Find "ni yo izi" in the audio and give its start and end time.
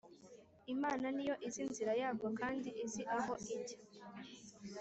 1.15-1.59